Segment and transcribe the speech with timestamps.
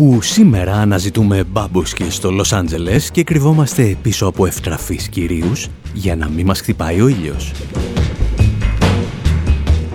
[0.00, 6.28] Όπου σήμερα αναζητούμε μπάμπουσκες στο Λος Άντζελες και κρυβόμαστε πίσω από ευτραφείς κυρίους για να
[6.28, 7.52] μην μας χτυπάει ο ήλιος.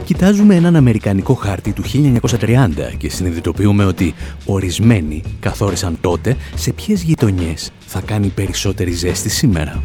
[0.03, 4.13] Κοιτάζουμε έναν αμερικανικό χάρτη του 1930 και συνειδητοποιούμε ότι
[4.45, 9.83] ορισμένοι καθόρισαν τότε σε ποιες γειτονιές θα κάνει περισσότερη ζέστη σήμερα.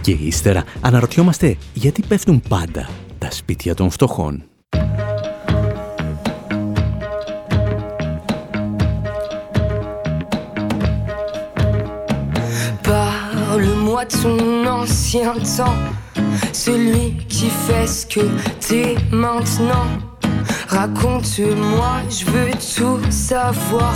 [0.00, 4.44] Και ύστερα αναρωτιόμαστε γιατί πέφτουν πάντα τα σπίτια των φτωχών.
[14.04, 15.78] De son ancien temps,
[16.52, 18.20] celui qui fait ce que
[18.60, 19.86] t'es maintenant.
[20.68, 23.94] Raconte-moi, je veux tout savoir,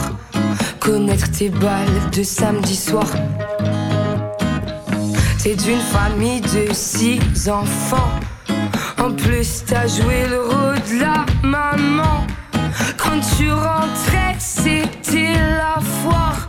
[0.81, 3.05] connaître tes balles de samedi soir.
[5.43, 8.13] T'es d'une famille de six enfants.
[8.99, 12.27] En plus, t'as joué le rôle de la maman.
[12.97, 16.49] Quand tu rentrais, c'était la foire.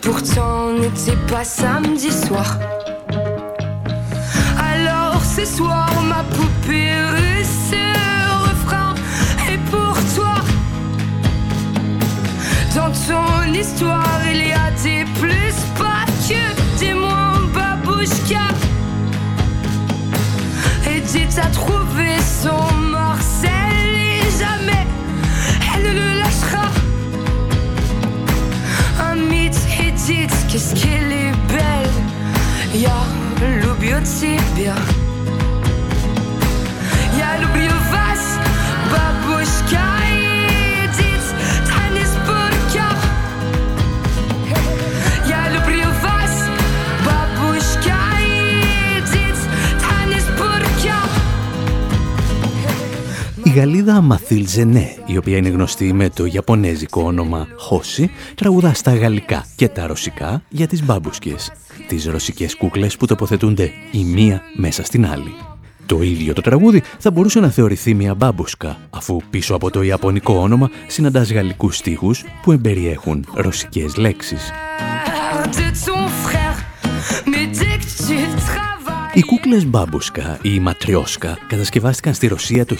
[0.00, 2.58] Pourtant, n'était pas samedi soir.
[5.34, 8.94] Ce soir, ma poupée russe, ce refrain
[9.50, 10.34] est pour toi.
[12.74, 18.46] Dans ton histoire, il y a des plus, pas que des moins babouchka.
[20.86, 24.86] Edith a trouvé son Marcel et jamais
[25.74, 26.68] elle ne le lâchera.
[29.00, 31.94] Un mythe, Edith, qu'est-ce qu'elle est belle.
[32.74, 33.02] Y'a
[33.62, 34.74] l'oubiotypia.
[34.74, 35.01] Y'a
[53.54, 59.46] Γαλλίδα Μαθίλ Ζενέ, η οποία είναι γνωστή με το ιαπωνέζικο όνομα Χόση, τραγουδά στα γαλλικά
[59.56, 61.52] και τα ρωσικά για τις μπάμπουσκες,
[61.88, 65.34] τις ρωσικές κούκλες που τοποθετούνται η μία μέσα στην άλλη.
[65.86, 70.34] Το ίδιο το τραγούδι θα μπορούσε να θεωρηθεί μια μπάμπουσκα, αφού πίσω από το ιαπωνικό
[70.34, 74.50] όνομα συναντάς γαλλικούς στίχους που εμπεριέχουν ρωσικές λέξεις.
[79.14, 82.76] Οι κούκλες μπάμπουσκα ή ματριόσκα κατασκευάστηκαν στη Ρωσία το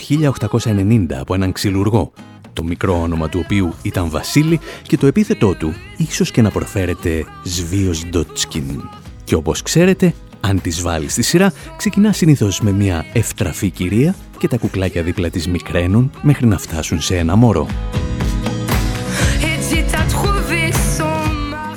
[0.63, 2.11] 1890 από έναν ξυλουργό,
[2.53, 7.25] το μικρό όνομα του οποίου ήταν Βασίλη και το επίθετό του ίσως και να προφέρεται
[7.43, 8.89] Σβίος Ντότσκιν.
[9.23, 14.47] Και όπως ξέρετε, αν τις βάλεις στη σειρά, ξεκινά συνήθως με μια ευτραφή κυρία και
[14.47, 17.67] τα κουκλάκια δίπλα της μικραίνουν μέχρι να φτάσουν σε ένα μωρό.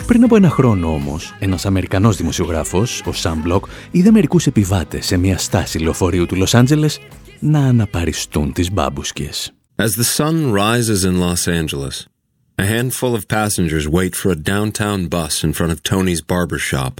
[0.06, 5.16] Πριν από ένα χρόνο όμως, ένας Αμερικανός δημοσιογράφος, ο Sam Block, είδε μερικούς επιβάτες σε
[5.16, 7.00] μια στάση λεωφορείου του Λος Άντζελες
[7.40, 9.52] να αναπαριστούν τις μπάμπουσκες.
[9.76, 12.06] As the sun rises in Los Angeles,
[12.54, 16.92] a handful of passengers wait for a downtown bus in front of Tony's barber shop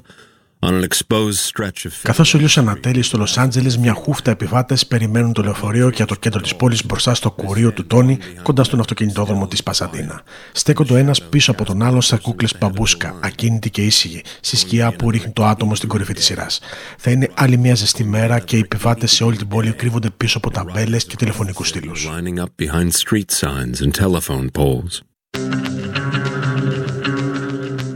[0.61, 4.87] on an exposed stretch of Καθώς ο ήλιο ανατέλει στο Λος Άντζελες, μια χούφτα επιβάτες
[4.87, 8.81] περιμένουν το λεωφορείο για το κέντρο της πόλης μπροστά στο κουρίο του Τόνι, κοντά στον
[8.81, 10.23] αυτοκινητόδρομο της Πασαντίνα.
[10.53, 14.93] Στέκονται ο ένας πίσω από τον άλλο σαν κούκλες μπαμπούσκα, ακίνητοι και ήσυχοι, στη σκιά
[14.93, 16.61] που ρίχνει το άτομο στην κορυφή της σειράς.
[16.99, 20.39] Θα είναι άλλη μια ζεστή μέρα και οι επιβάτες σε όλη την πόλη κρύβονται πίσω
[20.39, 22.09] από ταμπέλες και τηλεφωνικούς στήλους.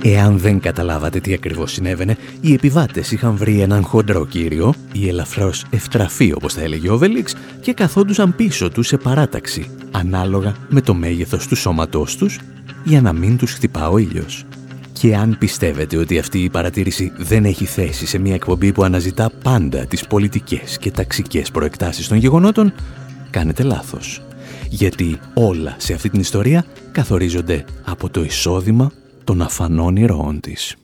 [0.02, 5.64] Εάν δεν καταλάβατε τι ακριβώς συνέβαινε, οι επιβάτες είχαν βρει έναν χοντρό κύριο, ή ελαφρώς
[5.70, 10.94] ευτραφή όπως θα έλεγε ο Βελίξ, και καθόντουσαν πίσω τους σε παράταξη, ανάλογα με το
[10.94, 12.38] μέγεθος του σώματός τους,
[12.84, 14.44] για να μην τους χτυπά ο ήλιος.
[14.92, 19.30] Και αν πιστεύετε ότι αυτή η παρατήρηση δεν έχει θέση σε μια εκπομπή που αναζητά
[19.42, 22.72] πάντα τις πολιτικές και ταξικές προεκτάσεις των γεγονότων,
[23.30, 24.22] κάνετε λάθος.
[24.68, 28.90] Γιατί όλα σε αυτή την ιστορία καθορίζονται από το εισόδημα
[29.30, 30.76] των αφανών ηρώων της.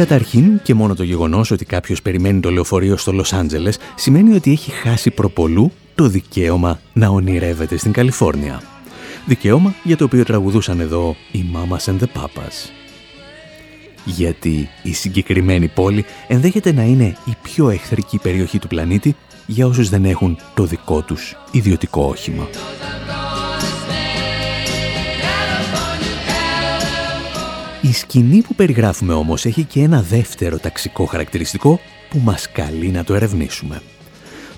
[0.00, 4.50] Καταρχήν και μόνο το γεγονός ότι κάποιος περιμένει το λεωφορείο στο Λος Άντζελες σημαίνει ότι
[4.50, 8.62] έχει χάσει προπολού το δικαίωμα να ονειρεύεται στην Καλιφόρνια.
[9.26, 12.70] Δικαίωμα για το οποίο τραγουδούσαν εδώ οι Mamas and the Papas.
[14.04, 19.88] Γιατί η συγκεκριμένη πόλη ενδέχεται να είναι η πιο εχθρική περιοχή του πλανήτη για όσους
[19.88, 22.48] δεν έχουν το δικό τους ιδιωτικό όχημα.
[27.90, 33.04] Η σκηνή που περιγράφουμε όμως έχει και ένα δεύτερο ταξικό χαρακτηριστικό που μας καλεί να
[33.04, 33.82] το ερευνήσουμε.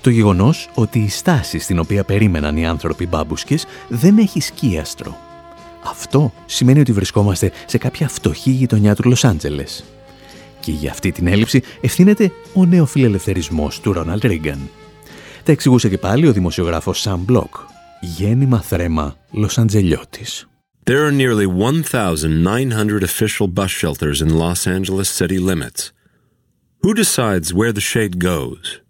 [0.01, 5.17] Το γεγονός ότι η στάση στην οποία περίμεναν οι άνθρωποι μπάμπουσκες δεν έχει σκίαστρο.
[5.83, 9.83] Αυτό σημαίνει ότι βρισκόμαστε σε κάποια φτωχή γειτονιά του Λος Άντζελες.
[10.59, 14.69] Και για αυτή την έλλειψη ευθύνεται ο νεοφιλελευθερισμός του Ρόναλτ Ρίγκαν.
[15.43, 17.55] Τα εξηγούσε και πάλι ο δημοσιογράφος Σαν Μπλοκ,
[18.01, 20.47] γέννημα θρέμα Λος-Αντζελιώτης.
[20.85, 25.93] There are nearly 1,900 official bus shelters in Los Angeles city limits.
[26.81, 28.81] Who decides where the shade goes?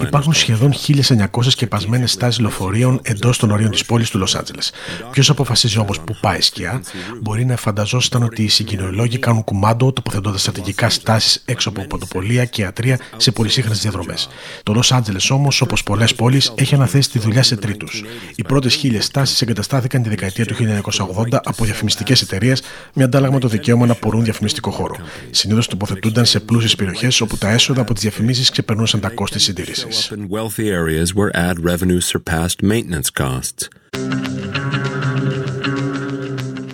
[0.00, 4.72] Υπάρχουν σχεδόν 1.900 σκεπασμένες στάσεις λεωφορείων εντός των ορίων της πόλης του Λος Άντζελες.
[5.10, 6.82] Ποιος αποφασίζει όμως που πάει σκιά,
[7.22, 12.62] μπορεί να φανταζόσασταν ότι οι συγκοινωνιολόγοι κάνουν κουμάντο τοποθετώντας στρατηγικά στάσεις έξω από ποντοπολία και
[12.62, 14.28] ιατρία σε πολυσύχνε διαδρομές.
[14.62, 18.02] Το Λος Άντζελες όμως, όπως πολλές πόλεις, έχει αναθέσει τη δουλειά σε τρίτους.
[18.34, 22.62] Οι πρώτες χίλιες στάσεις εγκαταστάθηκαν τη δεκαετία του 1980 από διαφημιστικές εταιρείες
[22.94, 24.96] με αντάλλαγμα το δικαίωμα να πορούν διαφημιστικό χώρο.
[25.30, 30.12] Συνήθως τοποθετούνταν σε πλούσιες περιοχές όπου τα έσοδα από τις διαφημίσεις ξεπερνούσαν τα κόστη συντήρησης.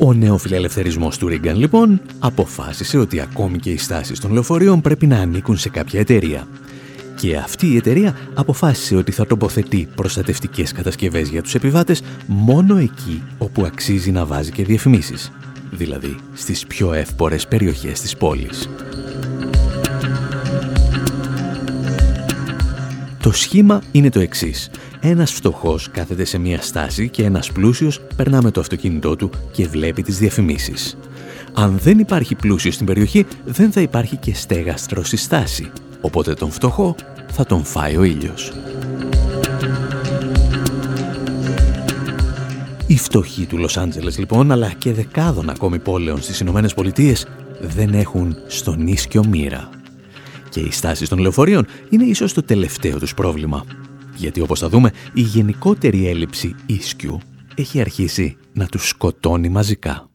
[0.02, 5.18] Ο νεοφιλελευθερισμός του Ρίγκαν λοιπόν αποφάσισε ότι ακόμη και οι στάσεις των λεωφορείων πρέπει να
[5.18, 6.48] ανήκουν σε κάποια εταιρεία.
[7.20, 13.22] Και αυτή η εταιρεία αποφάσισε ότι θα τοποθετεί προστατευτικές κατασκευές για τους επιβάτες μόνο εκεί
[13.38, 15.32] όπου αξίζει να βάζει και διαφημίσεις,
[15.70, 18.68] δηλαδή στις πιο εύπορες περιοχές της πόλης.
[23.22, 24.70] Το σχήμα είναι το εξής.
[25.00, 29.66] Ένας φτωχός κάθεται σε μια στάση και ένας πλούσιος περνά με το αυτοκίνητό του και
[29.66, 30.96] βλέπει τις διαφημίσεις.
[31.52, 35.70] Αν δεν υπάρχει πλούσιος στην περιοχή, δεν θα υπάρχει και στέγαστρο στη στάση.
[36.00, 36.94] Οπότε τον φτωχό
[37.32, 38.52] θα τον φάει ο ήλιος.
[42.86, 47.26] Οι φτωχοί του Λος Άντζελες λοιπόν, αλλά και δεκάδων ακόμη πόλεων στις Ηνωμένες Πολιτείες,
[47.60, 49.79] δεν έχουν στον ίσκιο μοίρα.
[50.50, 53.64] Και οι στάσεις των λεωφορείων είναι ίσως το τελευταίο τους πρόβλημα.
[54.16, 57.20] Γιατί όπως θα δούμε, η γενικότερη έλλειψη ίσκιου
[57.54, 60.09] έχει αρχίσει να τους σκοτώνει μαζικά.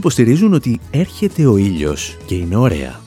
[0.00, 3.00] Υποστηρίζουν ότι έρχεται ο ήλιος και είναι ωραία.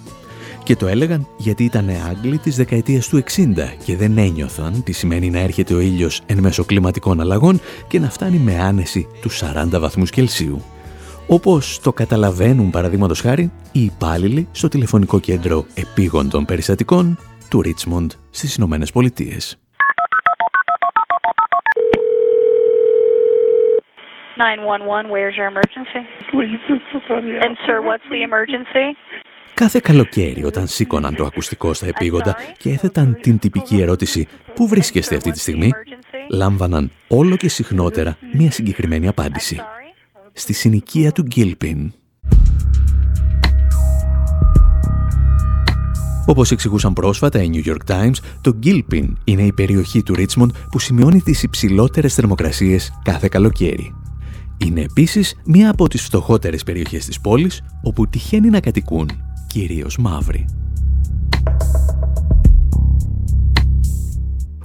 [0.63, 3.23] Και το έλεγαν γιατί ήταν Άγγλοι της δεκαετίας του 60
[3.85, 8.09] και δεν ένιωθαν τι σημαίνει να έρχεται ο ήλιος εν μέσω κλιματικών αλλαγών και να
[8.09, 10.61] φτάνει με άνεση του 40 βαθμούς Κελσίου.
[11.27, 17.17] Όπως το καταλαβαίνουν παραδείγματος χάρη οι υπάλληλοι στο τηλεφωνικό κέντρο επίγοντων περιστατικών
[17.49, 19.62] του Ρίτσμοντ στις Ηνωμένες Πολιτείες.
[24.37, 26.01] 911, where's your emergency?
[27.45, 28.95] And sir, what's the emergency?
[29.53, 35.15] Κάθε καλοκαίρι όταν σήκωναν το ακουστικό στα επίγοντα και έθεταν την τυπική ερώτηση «Πού βρίσκεστε
[35.15, 35.71] αυτή τη στιγμή»
[36.31, 39.59] λάμβαναν όλο και συχνότερα μια συγκεκριμένη απάντηση.
[40.33, 41.93] Στη συνοικία του Γκίλπιν.
[46.25, 50.79] Όπως εξηγούσαν πρόσφατα οι New York Times, το Gilpin είναι η περιοχή του Richmond που
[50.79, 54.02] σημειώνει τις υψηλότερες θερμοκρασίες κάθε καλοκαίρι.
[54.57, 59.09] Είναι επίσης μία από τις φτωχότερες περιοχές της πόλης, όπου τυχαίνει να κατοικούν
[59.47, 60.45] κυρίως μαύροι.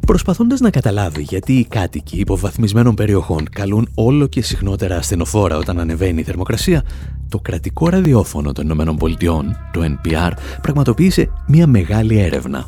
[0.07, 6.21] Προσπαθώντας να καταλάβει γιατί οι κάτοικοι υποβαθμισμένων περιοχών καλούν όλο και συχνότερα ασθενοφόρα όταν ανεβαίνει
[6.21, 6.83] η θερμοκρασία,
[7.28, 10.30] το κρατικό ραδιόφωνο των ΗΠΑ, το NPR,
[10.62, 12.66] πραγματοποίησε μια μεγάλη έρευνα.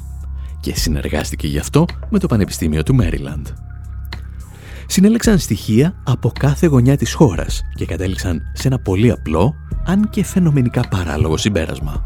[0.61, 3.47] και συνεργάστηκε γι' αυτό με το Πανεπιστήμιο του Μέριλαντ.
[4.93, 9.55] Συνέλεξαν στοιχεία από κάθε γωνιά της χώρας και κατέληξαν σε ένα πολύ απλό,
[9.87, 12.05] αν και φαινομενικά παράλογο συμπέρασμα.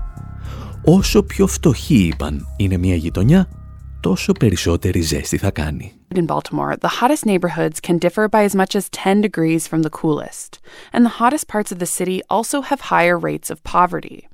[0.85, 3.49] Όσο πιο φτωχή, είπαν, είναι μια γειτονιά,
[4.01, 5.93] τόσο περισσότερη ζέστη θα κάνει.
[6.15, 9.95] In Baltimore, the hottest neighborhoods can differ by as much as 10 degrees from the
[10.01, 10.51] coolest,
[10.93, 14.34] and the hottest parts of the city also have higher rates of poverty.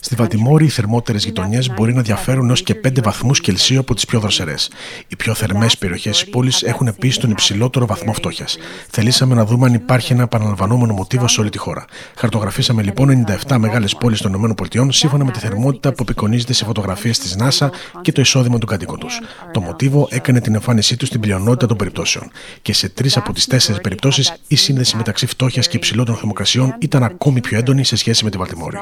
[0.00, 4.04] Στη Βαλτιμόρη, οι θερμότερες γειτονιές μπορεί να διαφέρουν έως και 5 βαθμούς Κελσίου από τις
[4.04, 4.70] πιο δροσερές.
[5.08, 8.56] Οι πιο θερμές περιοχές της πόλης έχουν επίση τον υψηλότερο βαθμό φτώχειας.
[8.90, 11.84] Θελήσαμε να δούμε αν υπάρχει ένα επαναλαμβανόμενο μοτίβο σε όλη τη χώρα.
[12.16, 17.18] Χαρτογραφήσαμε λοιπόν 97 μεγάλες πόλεις των ΗΠΑ σύμφωνα με τη θερμότητα που απεικονίζεται σε φωτογραφίες
[17.18, 17.68] της NASA
[18.00, 19.20] και το εισόδημα των κατοίκων τους.
[19.52, 22.30] Το μοτίβο έκανε την εμφάνισή του στην πλειονότητα των περιπτώσεων.
[22.62, 27.02] Και σε τρεις από τις τέσσερις περιπτώσεις η σύνδεση μεταξύ φτώχειας και υψηλότερων θερμοκρασιών ήταν
[27.02, 28.76] ακόμη πιο έντονη σε σχέση με τη Βαλτιμόρη.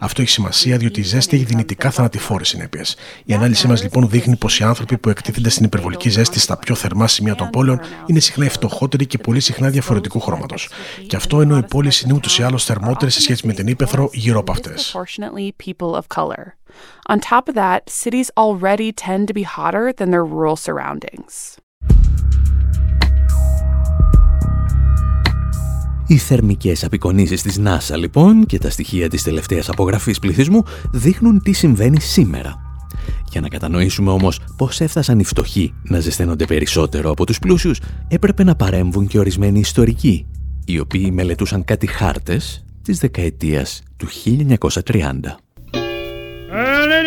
[0.00, 2.96] Αυτό έχει σημασία διότι η ζέστη έχει δυνητικά θανατηφόρες συνέπειες.
[3.24, 6.74] Η ανάλυση μας λοιπόν δείχνει πως οι άνθρωποι που εκτίθενται στην υπερβολική ζέστη στα πιο
[6.74, 10.68] θερμά σημεία των πόλεων είναι συχνά οι φτωχότεροι και πολύ συχνά διαφορετικού χρώματος.
[11.06, 14.10] Και αυτό ενώ οι πόλεις είναι ούτως ή άλλως θερμότερες σε σχέση με την ύπεθρο
[14.12, 14.94] γύρω από αυτές.
[17.08, 21.56] On top of that, cities already tend to be hotter than their rural surroundings.
[26.10, 30.62] Οι θερμικές απεικονίσεις της NASA λοιπόν και τα στοιχεία της τελευταίας απογραφής πληθυσμού
[30.92, 32.54] δείχνουν τι συμβαίνει σήμερα.
[33.30, 38.44] Για να κατανοήσουμε όμως πώς έφτασαν οι φτωχοί να ζεσταίνονται περισσότερο από τους πλούσιους, έπρεπε
[38.44, 40.26] να παρέμβουν και ορισμένοι ιστορικοί,
[40.64, 45.38] οι οποίοι μελετούσαν κάτι χάρτες της δεκαετίας του 1930.
[46.52, 47.00] early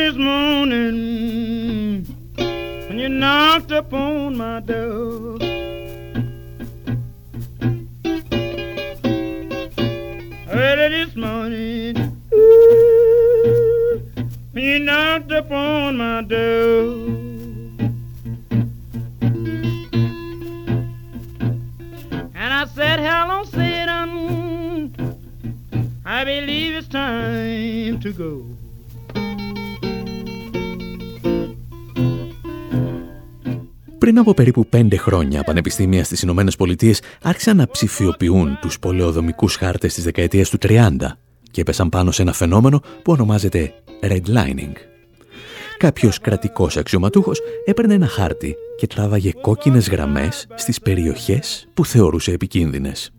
[10.63, 11.97] this morning.
[12.33, 14.01] Ooh,
[14.53, 17.05] he knocked upon my door.
[22.33, 24.95] And I said, Hello, Satan.
[26.05, 28.52] I believe it's time to go.
[34.03, 39.93] Πριν από περίπου πέντε χρόνια, πανεπιστήμια στις Ηνωμένες Πολιτείες άρχισαν να ψηφιοποιούν τους πολεοδομικούς χάρτες
[39.93, 40.95] της δεκαετίας του 30
[41.51, 44.73] και έπεσαν πάνω σε ένα φαινόμενο που ονομάζεται redlining.
[45.77, 53.11] Κάποιος κρατικός αξιωματούχος έπαιρνε ένα χάρτη και τράβαγε κόκκινες γραμμές στις περιοχές που θεωρούσε επικίνδυνες.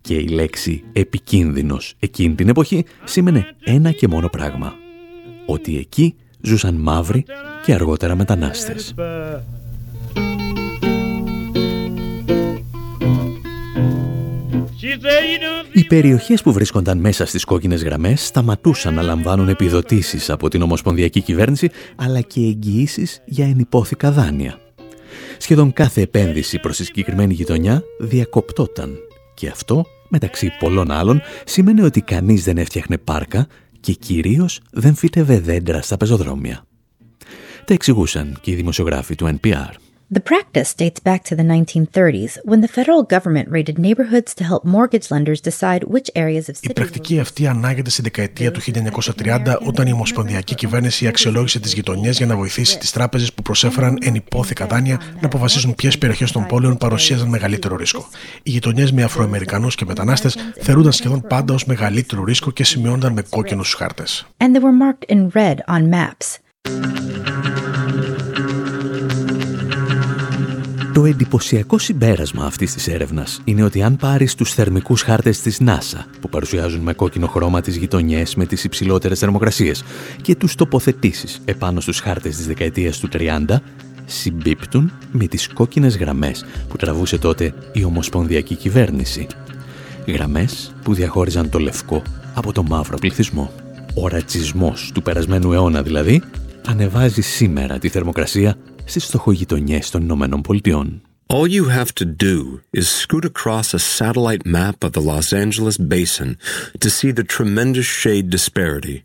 [0.00, 4.74] Και η λέξη «επικίνδυνος» εκείνη την εποχή σήμαινε ένα και μόνο πράγμα.
[5.46, 7.24] Ότι εκεί ζούσαν μαύροι
[7.64, 8.94] και αργότερα μετανάστες.
[15.72, 21.20] Οι περιοχές που βρίσκονταν μέσα στις κόκκινες γραμμές σταματούσαν να λαμβάνουν επιδοτήσεις από την Ομοσπονδιακή
[21.20, 24.58] Κυβέρνηση αλλά και εγγυήσεις για ενυπόθηκα δάνεια.
[25.38, 28.98] Σχεδόν κάθε επένδυση προς τη συγκεκριμένη γειτονιά διακοπτόταν
[29.34, 33.46] και αυτό, μεταξύ πολλών άλλων, σήμαινε ότι κανείς δεν έφτιαχνε πάρκα
[33.80, 36.66] και κυρίως δεν φύτευε δέντρα στα πεζοδρόμια.
[37.64, 39.83] Τα εξηγούσαν και οι δημοσιογράφοι του NPR.
[40.12, 44.62] The practice dates back to the 1930s when the federal government raided neighborhoods to help
[44.64, 49.86] mortgage lenders decide which areas of Η πρακτική αυτή ανάγεται στη δεκαετία του 1930 όταν
[49.86, 55.00] η Ομοσπονδιακή Κυβέρνηση αξιολόγησε τις γειτονιές για να βοηθήσει τις τράπεζες που προσέφεραν ενυπόθηκα δάνεια
[55.20, 58.08] να αποφασίσουν ποιες περιοχές των πόλεων παρουσίαζαν μεγαλύτερο ρίσκο.
[58.42, 63.22] Οι γειτονιές με Αφροαμερικανούς και μετανάστες θεωρούνταν σχεδόν πάντα ως μεγαλύτερο ρίσκο και σημειώνονταν με
[63.28, 64.26] κόκκινους χάρτες.
[64.36, 67.03] And they were marked in red on maps.
[70.94, 76.04] Το εντυπωσιακό συμπέρασμα αυτής της έρευνας είναι ότι αν πάρεις τους θερμικούς χάρτες της NASA
[76.20, 79.84] που παρουσιάζουν με κόκκινο χρώμα τις γειτονιές με τις υψηλότερες θερμοκρασίες
[80.22, 83.56] και τους τοποθετήσεις επάνω στους χάρτες της δεκαετίας του 30
[84.04, 89.26] συμπίπτουν με τις κόκκινες γραμμές που τραβούσε τότε η Ομοσπονδιακή Κυβέρνηση.
[90.06, 92.02] Γραμμές που διαχώριζαν το λευκό
[92.34, 93.52] από το μαύρο πληθυσμό.
[93.94, 96.22] Ο ρατσισμός του περασμένου αιώνα δηλαδή
[96.66, 101.01] ανεβάζει σήμερα τη θερμοκρασία στις φτωχογειτονιές των Ηνωμένων Πολιτειών.
[101.31, 105.77] All you have to do is scoot across a satellite map of the Los Angeles
[105.77, 106.39] basin
[106.79, 109.03] to see the tremendous shade disparity.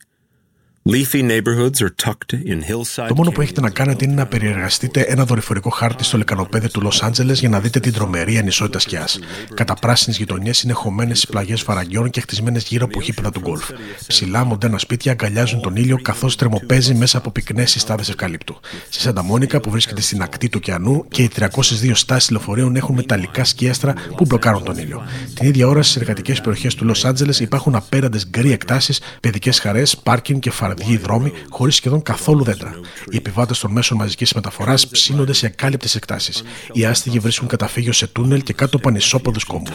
[3.08, 6.82] Το μόνο που έχετε να κάνετε είναι να περιεργαστείτε ένα δορυφορικό χάρτη στο λεκανοπέδι του
[6.82, 9.20] Λος Άντζελες για να δείτε την τρομερή ανισότητα σκιάς.
[9.54, 13.70] Κατά πράσινες γειτονιές είναι χωμένες στι πλαγιές φαραγγιών και χτισμένες γύρω από γήπεδα του γκολφ.
[14.08, 18.60] Ψηλά μοντέρνα σπίτια αγκαλιάζουν τον ήλιο καθώς τρεμοπαίζει μέσα από πυκνές συστάδες ευκαλύπτου.
[18.90, 22.96] Στη Σαντα Μόνικα που βρίσκεται στην ακτή του ωκεανού και οι 302 στάσεις λεωφορείων έχουν
[22.96, 25.04] μεταλλικά σκίαστρα που μπλοκάρουν τον ήλιο.
[25.34, 29.98] Την ίδια ώρα στις εργατικές περιοχές του Λος Άντζελες υπάρχουν απέραντες γκρι εκτάσεις, παιδικές χαρές,
[29.98, 32.74] πάρκινγκ και φαρδί βραδιοί δρόμοι χωρίς σχεδόν καθόλου δέντρα.
[33.10, 36.44] Οι επιβάτες των μέσων μαζικής μεταφοράς ψήνονται σε ακάλυπτες εκτάσεις.
[36.72, 39.72] Οι άστιγοι βρίσκουν καταφύγιο σε τούνελ και κάτω από ανισόποδου κόμπου.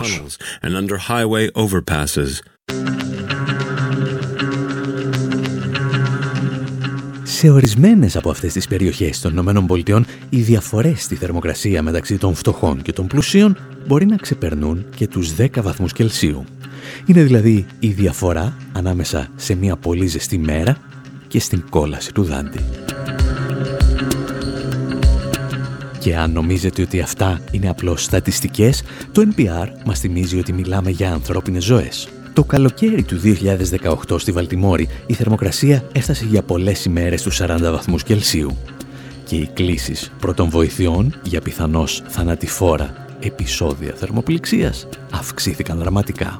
[7.22, 12.82] Σε ορισμένες από αυτές τις περιοχές των ΗΠΑ οι διαφορές στη θερμοκρασία μεταξύ των φτωχών
[12.82, 13.56] και των πλουσίων
[13.86, 16.44] μπορεί να ξεπερνούν και τους 10 βαθμούς Κελσίου.
[17.06, 20.76] Είναι δηλαδή η διαφορά ανάμεσα σε μια πολύ ζεστή μέρα
[21.34, 22.60] και στην κόλαση του δάντη.
[25.98, 31.12] Και αν νομίζετε ότι αυτά είναι απλώς στατιστικές, το NPR μας θυμίζει ότι μιλάμε για
[31.12, 32.08] ανθρώπινες ζωές.
[32.32, 33.20] Το καλοκαίρι του
[34.08, 38.56] 2018 στη Βαλτιμόρη η θερμοκρασία έφτασε για πολλές ημέρες στους 40 βαθμούς Κελσίου
[39.24, 46.38] και οι κλήσεις πρώτων βοηθειών για πιθανώς θανατηφόρα επεισόδια θερμοπληξίας αυξήθηκαν δραματικά.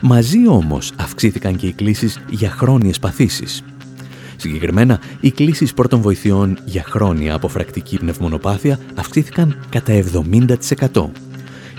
[0.00, 3.62] Μαζί όμως αυξήθηκαν και οι κλήσεις για χρόνιες παθήσεις.
[4.44, 11.10] Συγκεκριμένα, οι κλήσεις πρώτων βοηθειών για χρόνια αποφρακτική πνευμονοπάθεια αυξήθηκαν κατά 70%.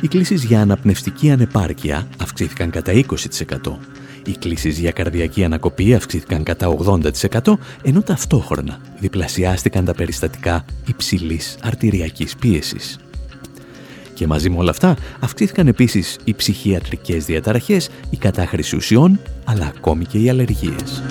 [0.02, 3.78] Οι κλήσεις για αναπνευστική ανεπάρκεια αυξήθηκαν κατά 20%.
[4.26, 12.36] Οι κλήσεις για καρδιακή ανακοπή αυξήθηκαν κατά 80%, ενώ ταυτόχρονα διπλασιάστηκαν τα περιστατικά υψηλής αρτηριακής
[12.36, 13.00] πίεσης.
[14.14, 20.06] Και μαζί με όλα αυτά αυξήθηκαν επίσης οι ψυχιατρικές διαταραχές, η κατάχρηση ουσιών, αλλά ακόμη
[20.06, 21.04] και οι αλλεργίες.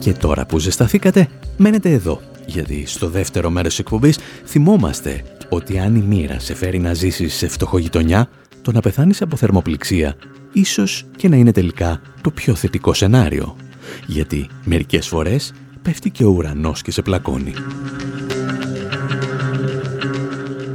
[0.00, 5.94] Και τώρα που ζεσταθήκατε, μένετε εδώ, γιατί στο δεύτερο μέρος της εκπομπής θυμόμαστε ότι αν
[5.94, 8.28] η μοίρα σε φέρει να ζήσεις σε φτωχογειτονιά,
[8.62, 10.14] το να πεθάνεις από θερμοπληξία
[10.52, 13.56] ίσως και να είναι τελικά το πιο θετικό σενάριο
[14.06, 15.52] γιατί μερικές φορές
[15.82, 17.52] πέφτει και ο ουρανός και σε πλακώνει.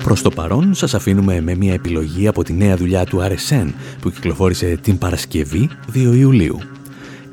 [0.04, 3.68] Προς το παρόν σας αφήνουμε με μια επιλογή από τη νέα δουλειά του RSN
[4.02, 6.60] που κυκλοφόρησε την Παρασκευή 2 Ιουλίου.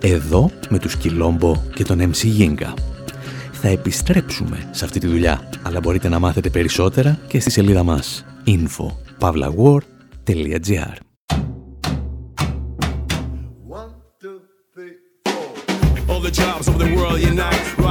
[0.02, 2.74] Εδώ με τους Κιλόμπο και τον MC Yinga.
[3.52, 8.24] Θα επιστρέψουμε σε αυτή τη δουλειά, αλλά μπορείτε να μάθετε περισσότερα και στη σελίδα μας
[8.46, 10.96] info.pavlawar.gr
[16.22, 17.81] the jobs of the world unite.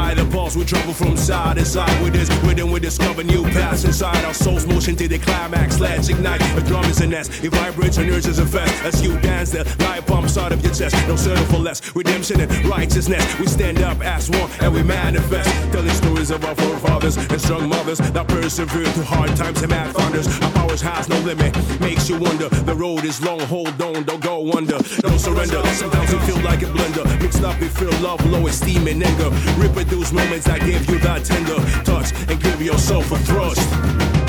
[0.52, 2.72] Pulse, we travel from side to side with this rhythm.
[2.72, 5.80] We discover new paths inside our souls, motion to the climax.
[5.80, 6.42] Let's ignite.
[6.56, 8.84] The drum is a nest, it vibrates and urges a fest.
[8.84, 10.96] As you dance, the light pumps out of your chest.
[11.08, 11.96] No settle for less.
[11.96, 13.40] Redemption and righteousness.
[13.40, 15.50] We stand up as one and we manifest.
[15.72, 19.96] Telling stories of our forefathers and strong mothers that persevere through hard times and mad
[19.96, 20.28] thunders.
[20.42, 21.56] Our powers has no limit.
[21.80, 22.50] Makes you wonder.
[22.50, 24.80] The road is long, hold on, don't go under.
[25.00, 25.66] Don't surrender.
[25.68, 27.06] Sometimes we feel like a blender.
[27.22, 29.30] Mixed up, we feel love low esteem and anger.
[29.58, 34.21] Reproduce moments that give you that tender touch and give yourself a thrust.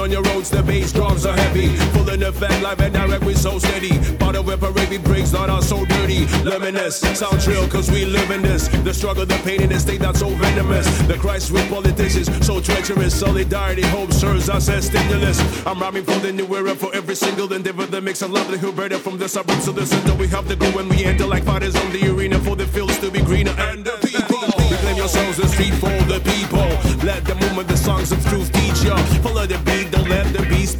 [0.00, 1.68] On your roads, the bass drums are heavy.
[1.92, 3.90] Full in effect, live and direct, we so steady.
[4.16, 6.26] Part of it, parade, we breaks, not all so dirty.
[6.42, 8.68] Luminous, sound trill, cause we live in this.
[8.68, 10.86] The struggle, the pain in the state that's so venomous.
[11.02, 13.18] The Christ with politicians, so treacherous.
[13.18, 15.38] Solidarity, hope serves us as stimulus.
[15.66, 17.86] I'm rhyming for the new era for every single endeavor.
[17.86, 20.14] The mix of lovely Huberta from the suburbs to the center.
[20.14, 22.98] We have to go when we enter like fighters on the arena for the fields
[23.00, 24.40] to be greener and the people.
[24.70, 26.68] Reclaim yourselves the street for the people.
[27.04, 28.49] Let the movement, the songs of truth
[28.84, 28.96] ya.
[29.22, 30.79] Follow the beat don't let the beast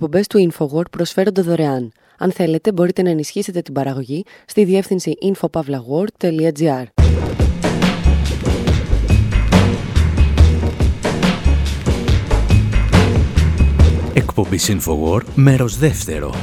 [0.00, 1.92] Οι εκπομπές του InfoWord προσφέρονται δωρεάν.
[2.18, 6.84] Αν θέλετε, μπορείτε να ενισχύσετε την παραγωγή στη διεύθυνση infopavlagor.gr.
[14.14, 16.34] Εκπομπή InfoWord, μέρος δεύτερο.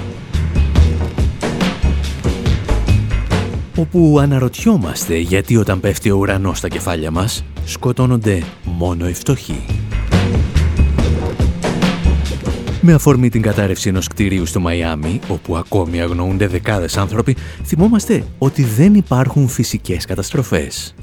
[3.78, 9.87] Όπου αναρωτιόμαστε γιατί όταν πέφτει ο ουρανός στα κεφάλια μας, σκοτώνονται μόνο οι φτωχοί.
[12.90, 18.64] Με αφορμή την κατάρρευση ενός κτίριου στο Μαϊάμι, όπου ακόμη αγνοούνται δεκάδες άνθρωποι, θυμόμαστε ότι
[18.64, 20.96] δεν υπάρχουν φυσικές καταστροφές.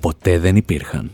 [0.00, 1.10] Ποτέ δεν υπήρχαν.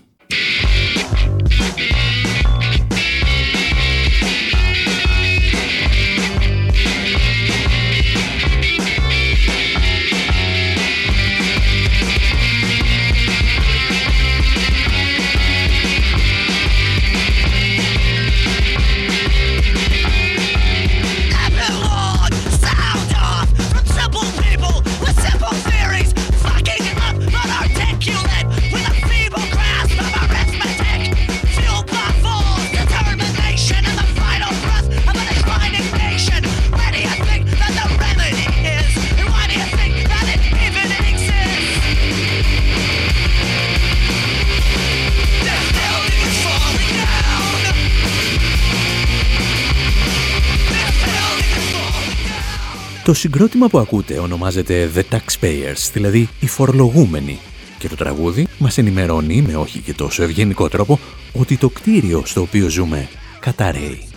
[53.10, 57.38] Το συγκρότημα που ακούτε ονομάζεται The Taxpayers, δηλαδή οι φορολογούμενοι.
[57.78, 60.98] Και το τραγούδι μας ενημερώνει με όχι και τόσο ευγενικό τρόπο
[61.32, 63.08] ότι το κτίριο στο οποίο ζούμε
[63.40, 64.08] καταραίει.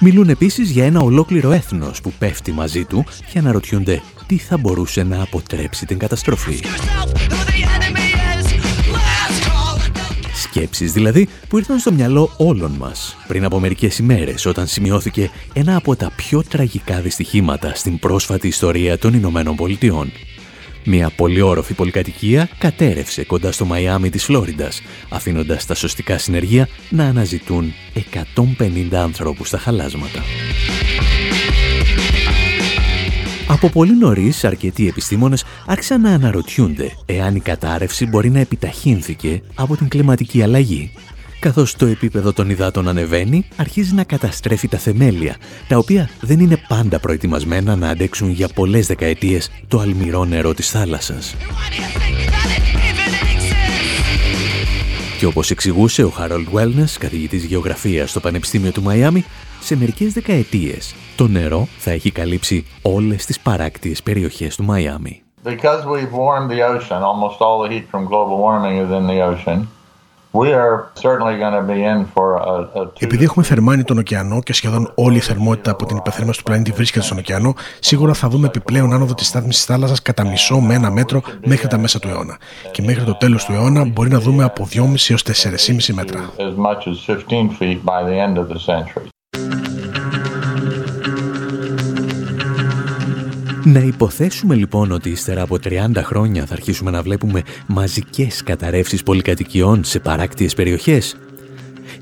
[0.00, 5.02] Μιλούν επίσης για ένα ολόκληρο έθνος που πέφτει μαζί του και αναρωτιούνται τι θα μπορούσε
[5.02, 6.60] να αποτρέψει την καταστροφή.
[10.56, 15.76] Σκέψεις δηλαδή που ήρθαν στο μυαλό όλων μας πριν από μερικές ημέρες όταν σημειώθηκε ένα
[15.76, 20.12] από τα πιο τραγικά δυστυχήματα στην πρόσφατη ιστορία των Ηνωμένων Πολιτειών.
[20.84, 27.72] Μια πολυόροφη πολυκατοικία κατέρευσε κοντά στο Μαϊάμι της Φλόριντας, αφήνοντας τα σωστικά συνεργεία να αναζητούν
[27.94, 30.22] 150 ανθρώπους στα χαλάσματα.
[33.56, 39.76] Από πολύ νωρίς, αρκετοί επιστήμονες άρχισαν να αναρωτιούνται εάν η κατάρρευση μπορεί να επιταχύνθηκε από
[39.76, 40.92] την κλιματική αλλαγή.
[41.40, 45.36] Καθώς το επίπεδο των υδάτων ανεβαίνει, αρχίζει να καταστρέφει τα θεμέλια,
[45.68, 50.70] τα οποία δεν είναι πάντα προετοιμασμένα να αντέξουν για πολλές δεκαετίες το αλμυρό νερό της
[50.70, 51.36] θάλασσας.
[55.26, 59.24] Και όπως εξηγούσε ο Harold Wellness, καθηγητής γεωγραφίας στο Πανεπιστήμιο του Μαϊάμι,
[59.60, 65.22] σε μερικές δεκαετίες το νερό θα έχει καλύψει όλες τις παράκτιες περιοχές του Μαϊάμι.
[72.98, 76.72] Επειδή έχουμε θερμάνει τον ωκεανό και σχεδόν όλη η θερμότητα από την υπεθέρμανση του πλανήτη
[76.72, 80.74] βρίσκεται στον ωκεανό, σίγουρα θα δούμε επιπλέον άνοδο της στάθμης της θάλασσας κατά μισό με
[80.74, 82.36] ένα μέτρο μέχρι τα μέσα του αιώνα.
[82.70, 86.30] Και μέχρι το τέλος του αιώνα μπορεί να δούμε από 2,5 έως 4,5 μέτρα.
[93.66, 99.84] Να υποθέσουμε λοιπόν ότι ύστερα από 30 χρόνια θα αρχίσουμε να βλέπουμε μαζικές καταρρεύσεις πολυκατοικιών
[99.84, 101.16] σε παράκτιες περιοχές;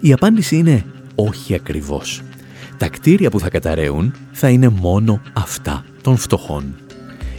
[0.00, 2.22] Η απάντηση είναι όχι ακριβώς.
[2.78, 6.74] Τα κτίρια που θα καταραίουν θα είναι μόνο αυτά των φτωχών.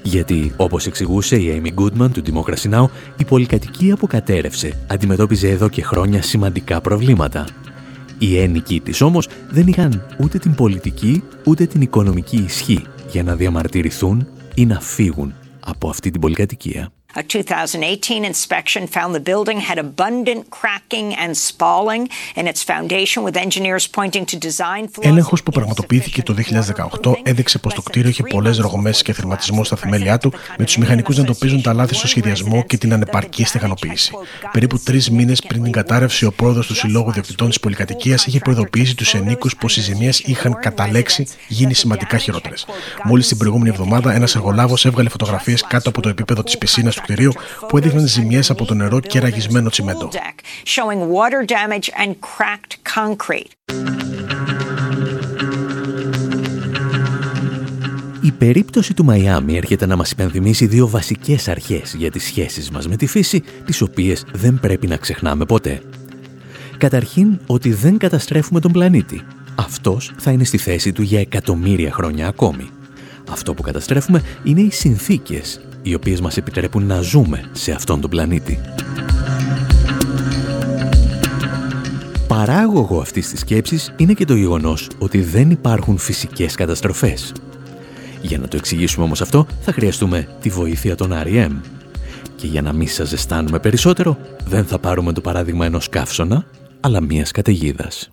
[0.04, 2.86] Γιατί, όπως εξηγούσε η Amy Goodman του Democracy Now,
[3.18, 7.48] η πολυκατοικία που κατέρευσε αντιμετώπιζε εδώ και χρόνια σημαντικά προβλήματα.
[8.18, 12.86] Οι ένοικοι της όμως δεν είχαν ούτε την πολιτική ούτε την οικονομική ισχύ
[13.16, 16.95] για να διαμαρτυρηθούν ή να φύγουν από αυτή την πολυκατοικία.
[17.18, 23.36] A 2018 inspection found the building had abundant cracking and spalling in its foundation with
[23.38, 25.08] engineers pointing to design flaws.
[25.08, 26.36] Έλεγχος που πραγματοποιήθηκε το
[27.02, 30.78] 2018 έδειξε πως το κτίριο είχε πολλές ρογμές και θερματισμό στα θεμέλια του, με τους
[30.78, 34.12] μηχανικούς να εντοπίζουν τα λάθη στο σχεδιασμό και την ανεπαρκή στεγανοποίηση.
[34.52, 38.96] Περίπου τρεις μήνες πριν την κατάρρευση, ο πρόεδρος του Συλλόγου Διοκτητών της Πολυκατοικίας είχε προειδοποιήσει
[38.96, 42.66] τους ενίκους πως οι ζημίες είχαν καταλέξει γίνει σημαντικά χειρότερες.
[43.04, 47.05] Μόλις την προηγούμενη εβδομάδα, ένας εργολάβος έβγαλε φωτογραφίες κάτω από το επίπεδο της πισίνας του
[47.06, 47.32] κτηρίου
[47.68, 50.10] που έδειχναν ζημιές από το νερό και ραγισμένο τσιμέντο.
[58.22, 62.88] Η περίπτωση του Μαϊάμι έρχεται να μας υπενθυμίσει δύο βασικές αρχές για τις σχέσεις μας
[62.88, 65.82] με τη φύση, τις οποίες δεν πρέπει να ξεχνάμε ποτέ.
[66.78, 69.22] Καταρχήν, ότι δεν καταστρέφουμε τον πλανήτη.
[69.56, 72.70] Αυτός θα είναι στη θέση του για εκατομμύρια χρόνια ακόμη.
[73.30, 78.10] Αυτό που καταστρέφουμε είναι οι συνθήκες οι οποίες μας επιτρέπουν να ζούμε σε αυτόν τον
[78.10, 78.60] πλανήτη.
[82.28, 87.34] παράγωγο αυτής της σκέψης είναι και το γεγονός ότι δεν υπάρχουν φυσικές καταστροφές.
[88.22, 91.52] Για να το εξηγήσουμε όμως αυτό θα χρειαστούμε τη βοήθεια των R.E.M.
[92.36, 94.18] Και για να μην σας ζεστάνουμε περισσότερο,
[94.48, 96.46] δεν θα πάρουμε το παράδειγμα ενός καύσωνα,
[96.80, 98.10] αλλά μίας καταιγίδας.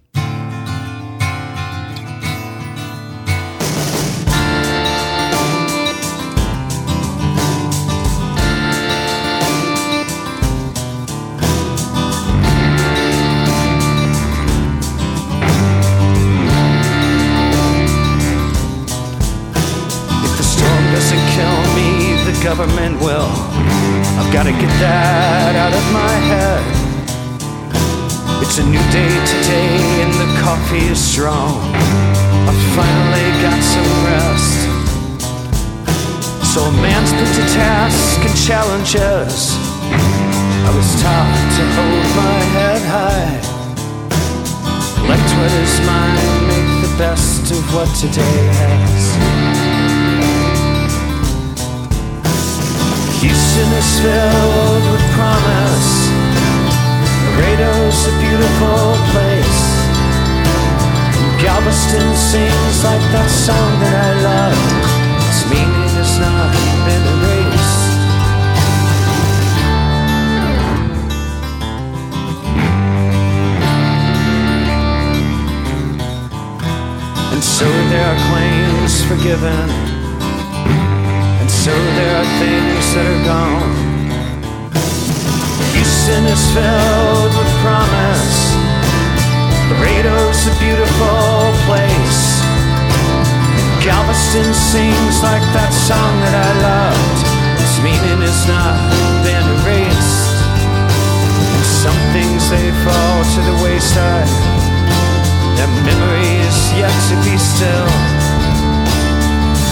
[24.53, 26.65] To get that out of my head.
[28.43, 31.57] It's a new day today and the coffee is strong.
[32.49, 34.59] I finally got some rest.
[36.53, 39.57] So a man's put to task and challenges.
[40.69, 43.38] I was taught to hold my head high.
[44.97, 49.82] Collect what is mine, make the best of what today has.
[53.23, 56.11] Houston is filled with promise.
[57.39, 59.63] Laredo's a beautiful place.
[61.39, 64.59] Galveston sings like that song that I love.
[65.31, 66.51] Its meaning has not
[66.83, 67.83] been erased.
[77.33, 79.91] And so there are claims forgiven
[81.62, 83.70] so there are things that are gone.
[85.70, 88.38] Houston is filled with promise.
[89.70, 92.42] Laredo's a beautiful place.
[93.79, 97.31] Galveston sings like that song that I loved.
[97.62, 98.75] Its meaning has not
[99.22, 100.35] been erased.
[101.46, 104.35] And some things they fall to the wayside.
[105.55, 107.90] Their memory is yet to be still.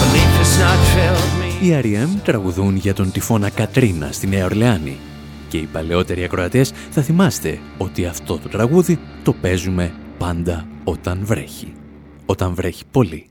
[0.07, 1.40] Belief has not failed me.
[1.63, 2.21] Οι R.E.M.
[2.25, 4.97] τραγουδούν για τον τυφώνα Κατρίνα στη Νέα Ορλεάνη
[5.49, 11.73] και οι παλαιότεροι ακροατές θα θυμάστε ότι αυτό το τραγούδι το παίζουμε πάντα όταν βρέχει.
[12.27, 13.29] Όταν βρέχει πολύ.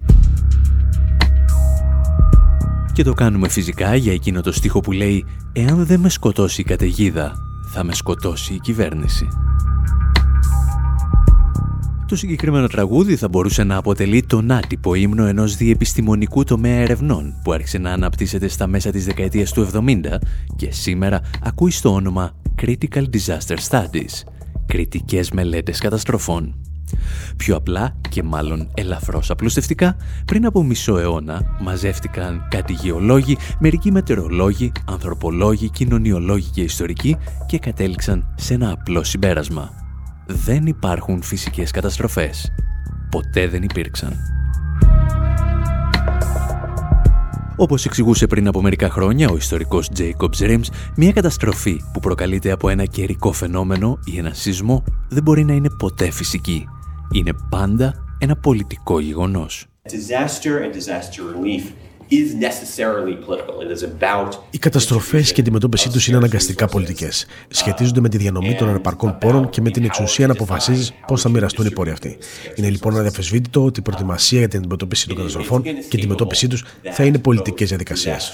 [2.94, 6.64] Και το κάνουμε φυσικά για εκείνο το στίχο που λέει «Εάν δεν με σκοτώσει η
[6.64, 7.36] καταιγίδα,
[7.74, 9.28] θα με σκοτώσει η κυβέρνηση».
[12.10, 17.52] Το συγκεκριμένο τραγούδι θα μπορούσε να αποτελεί τον άτυπο ύμνο ενός διεπιστημονικού τομέα ερευνών που
[17.52, 19.80] άρχισε να αναπτύσσεται στα μέσα της δεκαετίας του 70
[20.56, 24.24] και σήμερα ακούει στο όνομα Critical Disaster Studies,
[24.66, 26.56] κριτικές μελέτες καταστροφών.
[27.38, 29.96] Πιο απλά και μάλλον ελαφρώς απλουστευτικά,
[30.26, 37.18] πριν από μισό αιώνα μαζεύτηκαν κάτι γεωλόγοι, μερικοί μετεωρολόγοι, ανθρωπολόγοι, κοινωνιολόγοι και ιστορικοί
[37.48, 39.79] και κατέληξαν σε ένα απλό συμπέρασμα
[40.32, 42.52] δεν υπάρχουν φυσικές καταστροφές.
[43.10, 44.18] Ποτέ δεν υπήρξαν.
[47.56, 50.66] Όπως εξηγούσε πριν από μερικά χρόνια ο ιστορικός Jacob Rims,
[50.96, 55.70] μια καταστροφή που προκαλείται από ένα καιρικό φαινόμενο ή ένα σεισμό δεν μπορεί να είναι
[55.78, 56.68] ποτέ φυσική.
[57.12, 59.66] Είναι πάντα ένα πολιτικό γεγονός.
[59.84, 61.64] Disaster and disaster relief
[64.52, 67.26] οι καταστροφές και η αντιμετώπιση τους είναι αναγκαστικά πολιτικές.
[67.50, 71.30] Σχετίζονται με τη διανομή των ανεπαρκών πόρων και με την εξουσία να αποφασίζεις πώς θα
[71.30, 72.18] μοιραστούν οι πόροι αυτοί.
[72.56, 76.66] Είναι λοιπόν αδιαφεσβήτητο ότι η προετοιμασία για την αντιμετώπιση των καταστροφών και η αντιμετώπιση τους
[76.92, 78.34] θα είναι πολιτικές διαδικασίες.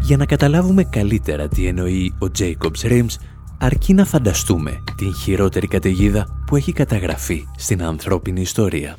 [0.00, 3.16] Για να καταλάβουμε καλύτερα τι εννοεί ο Jacobs Rims,
[3.58, 8.96] αρκεί να φανταστούμε την χειρότερη καταιγίδα που έχει καταγραφεί στην ανθρώπινη ιστορία.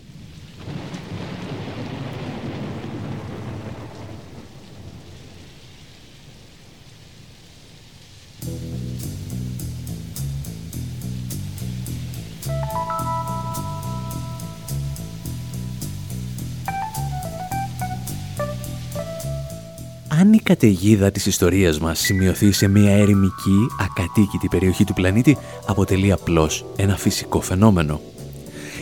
[20.20, 26.12] Αν η καταιγίδα της ιστορίας μας σημειωθεί σε μια ερημική, ακατοίκητη περιοχή του πλανήτη, αποτελεί
[26.12, 28.02] απλώς ένα φυσικό φαινόμενο.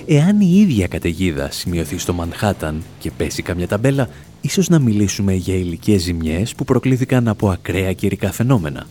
[0.08, 4.10] Εάν η ίδια καταιγίδα σημειωθεί στο Μανχάταν και πέσει καμιά ταμπέλα,
[4.41, 8.88] ίσως να μιλήσουμε για υλικές ζημιές που προκλήθηκαν από ακραία καιρικά φαινόμενα.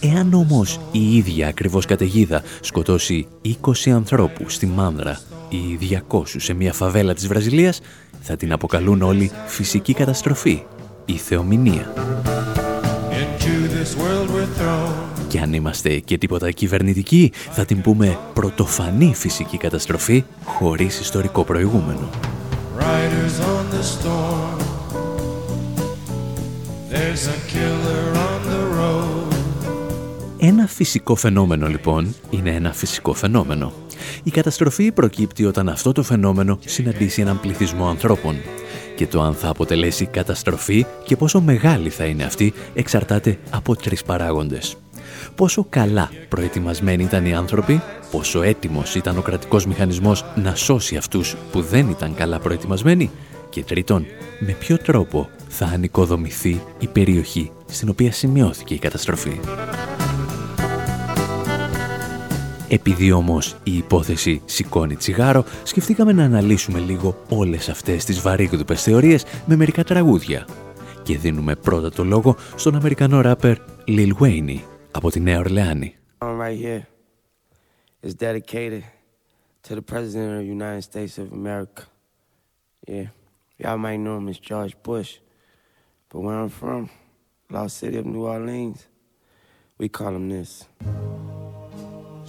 [0.00, 3.26] Εάν όμως η ίδια ακριβώς καταιγίδα σκοτώσει
[3.86, 5.78] 20 ανθρώπους στη Μάνδρα ή
[6.08, 7.80] 200 σε μια φαβέλα της Βραζιλίας,
[8.20, 10.62] θα την αποκαλούν όλοι φυσική καταστροφή
[11.08, 11.92] η θεομηνία.
[15.28, 22.10] Και αν είμαστε και τίποτα κυβερνητικοί, θα την πούμε πρωτοφανή φυσική καταστροφή χωρίς ιστορικό προηγούμενο.
[30.38, 33.72] Ένα φυσικό φαινόμενο λοιπόν είναι ένα φυσικό φαινόμενο.
[34.22, 38.36] Η καταστροφή προκύπτει όταν αυτό το φαινόμενο συναντήσει έναν πληθυσμό ανθρώπων.
[38.98, 44.02] Και το αν θα αποτελέσει καταστροφή και πόσο μεγάλη θα είναι αυτή εξαρτάται από τρεις
[44.02, 44.76] παράγοντες.
[45.34, 51.36] Πόσο καλά προετοιμασμένοι ήταν οι άνθρωποι, πόσο έτοιμος ήταν ο κρατικός μηχανισμός να σώσει αυτούς
[51.52, 53.10] που δεν ήταν καλά προετοιμασμένοι
[53.50, 54.06] και τρίτον,
[54.38, 59.40] με ποιο τρόπο θα ανοικοδομηθεί η περιοχή στην οποία σημειώθηκε η καταστροφή.
[62.70, 69.24] Επειδή όμως η υπόθεση σηκώνει τσιγάρο, σκεφτήκαμε να αναλύσουμε λίγο όλες αυτές τις βαρύγδουπες θεωρίες
[69.46, 70.46] με μερικά τραγούδια.
[71.02, 74.58] Και δίνουμε πρώτα το λόγο στον Αμερικανό ράπερ Lil Wayne
[74.90, 75.94] από τη Νέα Ορλεάνη.
[76.18, 76.82] Right
[78.02, 78.84] is dedicated
[79.62, 81.82] to the President of the United States of America.
[82.86, 83.08] Yeah,
[83.58, 85.10] y'all might know him as George Bush,
[86.08, 86.90] but where I'm from,
[87.50, 88.86] Lost City of New Orleans,
[89.78, 90.50] we call him this.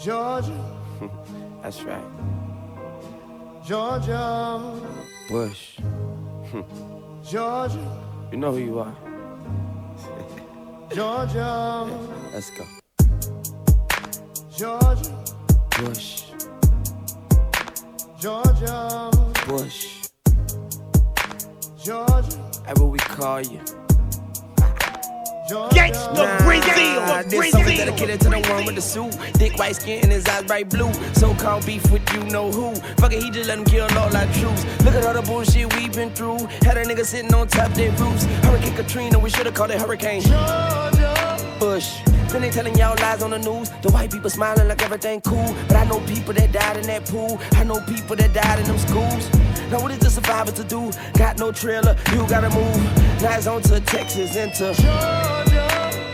[0.01, 0.53] Georgia.
[1.61, 2.05] That's right.
[3.65, 4.61] Georgia.
[5.27, 5.77] Bush.
[7.29, 8.01] Georgia.
[8.31, 8.95] You know who you are.
[10.93, 11.85] Georgia.
[12.33, 12.63] Let's go.
[14.55, 15.23] Georgia.
[15.77, 16.23] Bush.
[18.21, 19.11] Georgia.
[19.47, 20.07] Bush.
[21.83, 22.51] Georgia.
[22.67, 23.59] Ever we call you.
[25.49, 29.13] Gangsta Brazil, nah, this song dedicated to the one with the suit.
[29.35, 30.93] Thick white skin and his eyes bright blue.
[31.13, 32.75] So called beef with you know who.
[32.97, 34.63] Fuck it, he just let him kill all our troops.
[34.83, 36.37] Look at all the bullshit we been through.
[36.61, 38.25] Had a nigga sitting on top their roofs.
[38.43, 40.21] Hurricane Katrina, we should've called it Hurricane.
[40.21, 41.55] Georgia.
[41.59, 41.99] Bush.
[42.29, 43.71] Then they telling y'all lies on the news.
[43.81, 45.55] The white people smiling like everything cool.
[45.67, 47.39] But I know people that died in that pool.
[47.53, 49.29] I know people that died in them schools.
[49.71, 50.91] Now what is the survivor to do?
[51.17, 53.21] Got no trailer, you gotta move.
[53.21, 55.38] Now it's on to Texas into Georgia.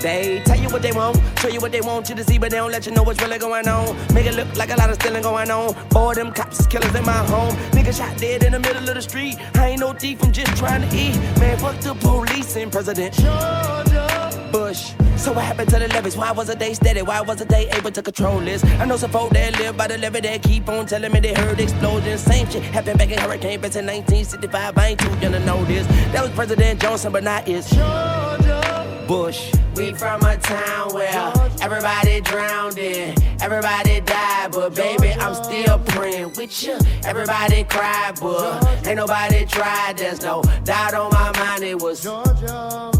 [0.06, 2.52] They tell you what they want, show you what they want you to see, but
[2.52, 3.98] they don't let you know what's really going on.
[4.13, 5.74] Make it look like a lot of stealing going on.
[5.89, 7.56] Boy, them cops is killers in my home.
[7.72, 9.36] Nigga shot dead in the middle of the street.
[9.56, 11.15] I ain't no thief, I'm just trying to eat.
[11.39, 14.94] Man, fuck the police and President Georgia Bush.
[15.18, 16.15] So what happened to the levees?
[16.15, 17.02] Why wasn't they steady?
[17.02, 18.63] Why wasn't they able to control this?
[18.63, 21.34] I know some folk that live by the levee that keep on telling me they
[21.34, 22.22] heard explosions.
[22.22, 24.78] Same shit happened back in Hurricane Basin in 1965.
[24.78, 25.88] I ain't too young to know this.
[26.13, 28.64] That was President Johnson, but not is Georgia
[29.08, 29.52] Bush.
[29.76, 36.34] We from a town where everybody drowned in, everybody died, but baby, I'm still praying
[36.38, 36.78] with you.
[37.04, 39.98] Everybody cried, but ain't nobody tried.
[39.98, 41.63] There's no doubt on my mind.
[41.63, 42.91] It was Georgia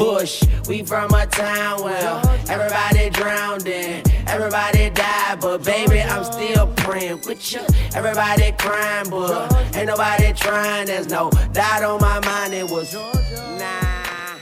[0.00, 0.42] bush.
[0.66, 7.20] We from a town where everybody drowned in, everybody died, but baby, I'm still praying
[7.26, 7.60] with you.
[7.94, 10.86] Everybody crying, but ain't nobody trying.
[10.86, 12.54] There's no doubt on my mind.
[12.54, 13.79] It was nah.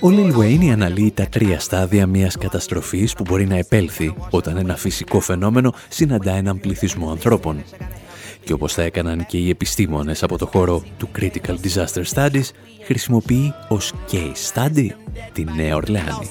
[0.01, 4.77] Ο Lil Wayne αναλύει τα τρία στάδια μιας καταστροφής που μπορεί να επέλθει όταν ένα
[4.77, 7.65] φυσικό φαινόμενο συναντά έναν πληθυσμό ανθρώπων.
[8.45, 12.51] Και όπως θα έκαναν και οι επιστήμονες από το χώρο του Critical Disaster Studies,
[12.85, 14.87] χρησιμοποιεί ως case study
[15.33, 16.29] τη Νέα Ορλεάνη.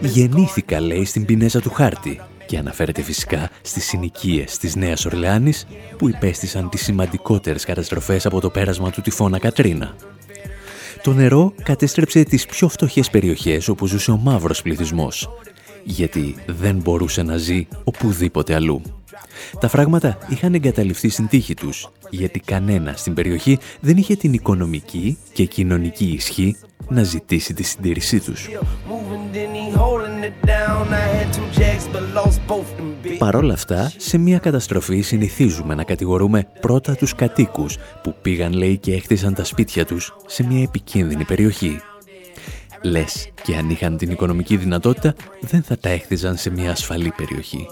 [0.00, 2.20] Γεννήθηκα, λέει, στην πινέζα του χάρτη
[2.54, 8.50] και αναφέρεται φυσικά στις συνοικίες της Νέας Ορλεάνης που υπέστησαν τις σημαντικότερες καταστροφές από το
[8.50, 9.96] πέρασμα του τυφώνα Κατρίνα.
[11.02, 15.28] Το νερό κατέστρεψε τις πιο φτωχές περιοχές όπου ζούσε ο μαύρος πληθυσμός
[15.84, 18.82] γιατί δεν μπορούσε να ζει οπουδήποτε αλλού.
[19.60, 25.18] Τα φράγματα είχαν εγκαταλειφθεί στην τύχη τους, γιατί κανένα στην περιοχή δεν είχε την οικονομική
[25.32, 26.56] και κοινωνική ισχύ
[26.88, 28.48] να ζητήσει τη συντήρησή τους.
[33.18, 38.78] Παρ' όλα αυτά, σε μια καταστροφή συνηθίζουμε να κατηγορούμε πρώτα τους κατοίκους που πήγαν λέει
[38.78, 41.80] και έχτισαν τα σπίτια τους σε μια επικίνδυνη περιοχή
[42.84, 47.66] Λες και αν είχαν την οικονομική δυνατότητα δεν θα τα έχθιζαν σε μια ασφαλή περιοχή.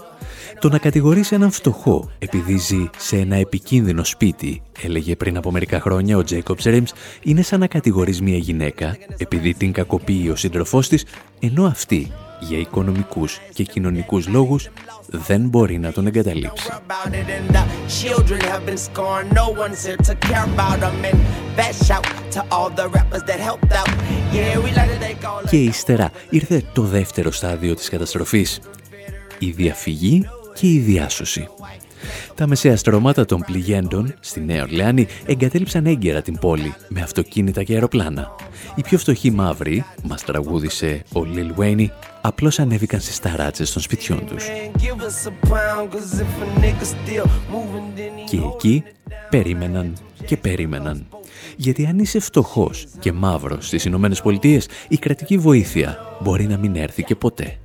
[0.59, 5.79] Το να κατηγορήσει έναν φτωχό επειδή ζει σε ένα επικίνδυνο σπίτι, έλεγε πριν από μερικά
[5.79, 6.91] χρόνια ο Τζέικοπ Ρέμς,
[7.23, 11.05] είναι σαν να κατηγορείς μια γυναίκα επειδή την κακοποιεί ο σύντροφός της,
[11.39, 12.11] ενώ αυτή
[12.47, 14.69] για οικονομικούς και κοινωνικούς λόγους
[15.07, 16.69] δεν μπορεί να τον εγκαταλείψει.
[25.49, 28.59] Και ύστερα ήρθε το δεύτερο στάδιο της καταστροφής.
[29.39, 31.47] Η διαφυγή και η διάσωση.
[32.35, 37.73] Τα μεσαία στρώματα των πληγέντων στη Νέα Ορλεάνη εγκατέλειψαν έγκαιρα την πόλη με αυτοκίνητα και
[37.73, 38.35] αεροπλάνα.
[38.75, 41.91] Οι πιο φτωχοί μαύροι, μας τραγούδισε ο Λιλ Βέινι,
[42.21, 44.45] απλώς ανέβηκαν στις ταράτσες των σπιτιών τους.
[48.29, 48.83] Και εκεί
[49.29, 49.93] περίμεναν
[50.25, 51.05] και περίμεναν.
[51.55, 56.75] Γιατί αν είσαι φτωχός και μαύρος στις Ηνωμένες Πολιτείες, η κρατική βοήθεια μπορεί να μην
[56.75, 57.57] έρθει και ποτέ.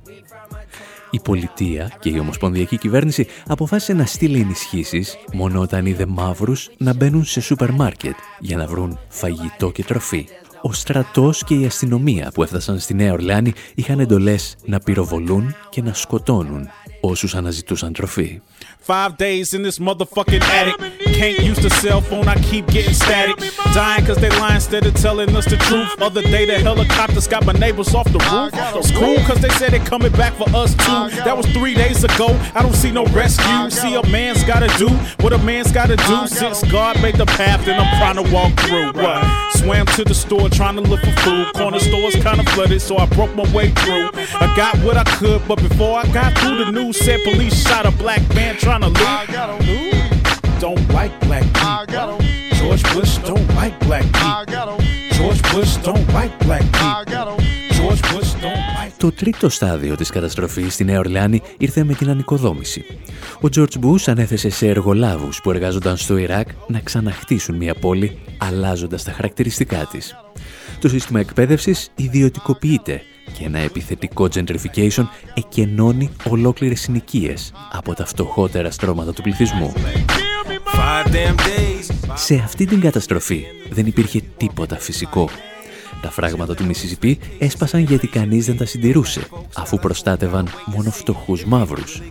[1.11, 6.93] Η πολιτεία και η ομοσπονδιακή κυβέρνηση αποφάσισε να στείλει ενισχύσεις μόνο όταν είδε μαύρους να
[6.93, 10.27] μπαίνουν σε σούπερ μάρκετ για να βρουν φαγητό και τροφή.
[10.61, 15.81] Ο στρατός και η αστυνομία που έφτασαν στη Νέα Ορλεάνη είχαν εντολές να πυροβολούν και
[15.81, 16.67] να σκοτώνουν
[17.01, 18.41] όσους αναζητούσαν τροφή.
[18.79, 20.75] Five days in this motherfucking attic.
[21.13, 23.37] Can't use the cell phone, I keep getting static.
[23.73, 26.01] Dying cause they lying instead of telling us the truth.
[26.01, 28.53] Other day the helicopters got my neighbors off the roof.
[28.95, 31.23] Cool cause they said they coming back for us too.
[31.23, 32.29] That was three days ago.
[32.55, 33.69] I don't see no rescue.
[33.69, 34.87] See a man's gotta do
[35.21, 36.27] what a man's gotta do.
[36.27, 38.93] Since God made the path and I'm trying to walk through.
[38.93, 39.57] What?
[39.57, 41.53] Swam to the store trying to look for food.
[41.53, 44.09] Corner stores kinda flooded, so I broke my way through.
[44.39, 47.85] I got what I could, but before I got through, the news said police shot
[47.85, 50.59] a black man trying to loot.
[50.59, 52.17] Don't like black people.
[52.59, 54.77] George Bush don't like black people.
[55.17, 57.37] George Bush don't like black people.
[57.77, 62.09] George Bush don't like Το τρίτο στάδιο της καταστροφής στη Νέα Ορλεάνη ήρθε με την
[62.09, 62.85] ανοικοδόμηση.
[63.41, 69.03] Ο George Bush ανέθεσε σε εργολάβους που εργάζονταν στο Ιράκ να ξαναχτίσουν μια πόλη αλλάζοντας
[69.03, 70.15] τα χαρακτηριστικά της.
[70.81, 73.01] Το σύστημα εκπαίδευσης ιδιωτικοποιείται
[73.37, 75.03] και ένα επιθετικό gentrification
[75.33, 79.73] εκενώνει ολόκληρες συνοικίες από τα φτωχότερα στρώματα του πληθυσμού.
[82.13, 85.29] Σε αυτή την καταστροφή δεν υπήρχε τίποτα φυσικό.
[86.01, 92.01] Τα φράγματα του Μισισιπή έσπασαν γιατί κανείς δεν τα συντηρούσε, αφού προστάτευαν μόνο φτωχούς μαύρους,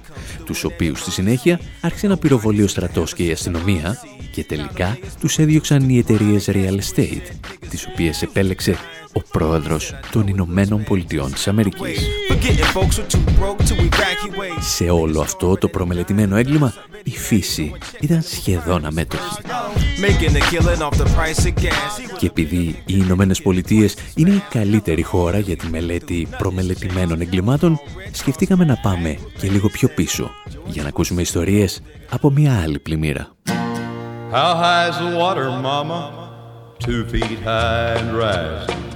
[0.45, 3.99] τους οποίους στη συνέχεια άρχισε να πυροβολεί ο στρατός και η αστυνομία
[4.33, 7.31] και τελικά τους έδιωξαν οι εταιρείες real estate,
[7.69, 8.77] τις οποίες επέλεξε
[9.19, 12.09] ο πρόεδρος των Ηνωμένων Πολιτειών της Αμερικής.
[14.61, 19.43] Σε όλο αυτό το προμελετημένο έγκλημα, η φύση ήταν σχεδόν αμέτωχη.
[22.19, 27.81] Και επειδή οι Ηνωμένες Πολιτείες είναι η καλύτερη χώρα για τη μελέτη προμελετημένων εγκλημάτων,
[28.13, 30.31] σκεφτήκαμε να πάμε και λίγο πιο πίσω
[30.67, 33.33] για να ακούσουμε ιστορίες από μια άλλη πλημμύρα.
[34.31, 36.01] How high is the water, mama?
[36.85, 38.88] Two feet high and rising.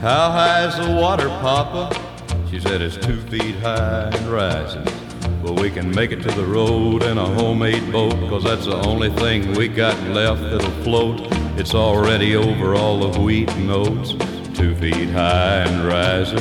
[0.00, 1.94] How high is the water, papa?
[2.50, 4.82] She said it's two feet high and rising.
[5.42, 8.76] But we can make it to the road in a homemade boat, cause that's the
[8.86, 11.20] only thing we got left that'll float.
[11.58, 14.12] It's already over all the wheat and oats,
[14.56, 16.40] two feet high and rising.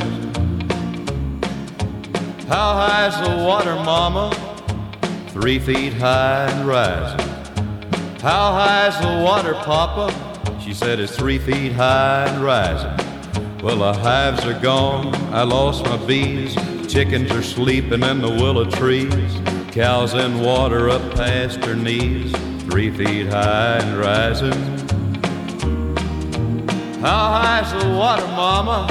[2.47, 4.32] How high is the water, mama?
[5.32, 7.28] Three feet high and rising.
[8.22, 10.14] How high is the water, Papa?
[10.64, 13.09] She said it's three feet high and rising.
[13.62, 16.55] Well, the hives are gone, I lost my bees.
[16.88, 19.41] Chickens are sleeping in the willow trees.
[19.72, 22.32] Cows in water up past her knees,
[22.64, 24.53] three feet high and rising.
[27.01, 28.88] How high's the water, Mama?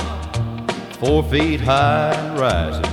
[1.01, 2.85] Four feet high and rising.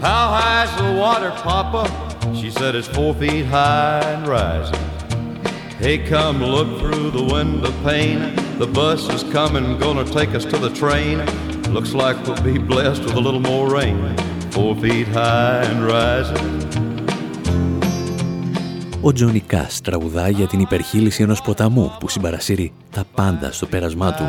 [0.00, 2.34] How high's the water, Papa?
[2.34, 4.80] She said it's four feet high and rising.
[5.78, 8.49] Hey, come look through the window pane.
[8.60, 11.16] The bus is coming, gonna take us to the train.
[11.76, 13.96] Looks like we'll be blessed with a little more rain.
[14.54, 16.48] Four feet high and rising.
[19.00, 24.12] Ο Τζόνι Κάς τραγουδά για την υπερχείληση ενός ποταμού που συμπαρασύρει τα πάντα στο πέρασμά
[24.12, 24.24] του.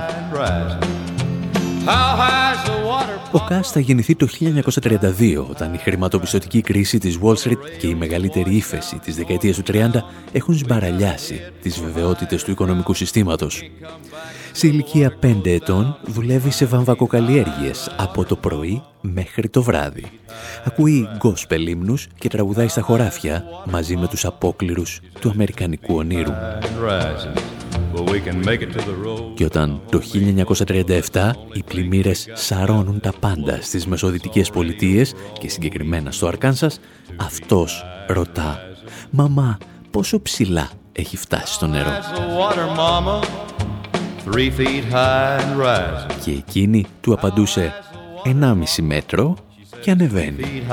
[3.31, 7.95] Ο Κάς θα γεννηθεί το 1932 όταν η χρηματοπιστωτική κρίση της Wall Street και η
[7.95, 9.89] μεγαλύτερη ύφεση της δεκαετίας του 30
[10.31, 13.61] έχουν σμπαραλιάσει τις βεβαιότητες του οικονομικού συστήματος.
[14.51, 20.05] Σε ηλικία 5 ετών δουλεύει σε βαμβακοκαλλιέργειες από το πρωί μέχρι το βράδυ.
[20.65, 26.33] Ακούει γκόσπελ ύμνους και τραγουδάει στα χωράφια μαζί με τους απόκληρους του Αμερικανικού ονείρου.
[29.33, 30.01] Και όταν το
[31.11, 36.79] 1937 οι πλημμύρες σαρώνουν τα πάντα στις μεσοδυτικές πολιτείες και συγκεκριμένα στο Αρκάνσας,
[37.17, 38.59] αυτός ρωτά
[39.09, 39.57] «Μαμά,
[39.91, 41.91] πόσο ψηλά έχει φτάσει στο νερό»
[46.23, 47.73] και εκείνη του απαντούσε
[48.25, 49.35] «1,5 μέτρο
[49.81, 50.63] και ανεβαίνει».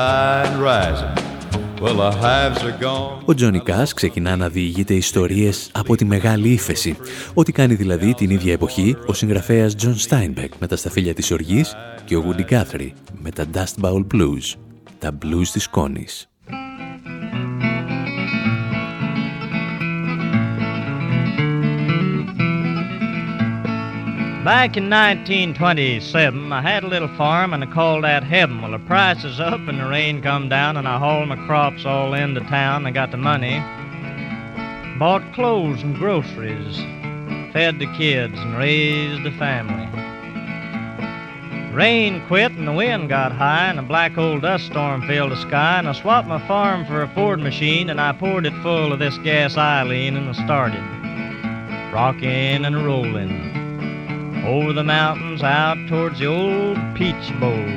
[3.24, 6.96] Ο Τζόνι Κας ξεκινά να διηγείται ιστορίες από τη Μεγάλη Ύφεση,
[7.34, 11.76] ό,τι κάνει δηλαδή την ίδια εποχή ο συγγραφέας Τζον Στάινμπεκ με τα σταφύλια της Οργής
[12.04, 14.54] και ο Γούντι Γκάθρι με τα Dust Bowl Blues,
[14.98, 16.28] τα blues της Κόνης.
[24.49, 28.62] Back in 1927, I had a little farm and I called that heaven.
[28.62, 31.84] Well, the price is up and the rain come down and I hauled my crops
[31.84, 32.86] all into town.
[32.86, 33.59] I got the money,
[34.99, 36.78] bought clothes and groceries,
[37.53, 39.86] fed the kids, and raised the family.
[41.74, 45.42] Rain quit and the wind got high and a black old dust storm filled the
[45.42, 48.94] sky and I swapped my farm for a Ford machine and I poured it full
[48.94, 50.80] of this gas Eileen and I started
[51.92, 53.57] rocking and rolling
[54.47, 57.68] over the mountains out towards the old Peach Bowl.